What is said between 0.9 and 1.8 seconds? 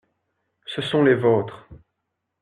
les vôtres.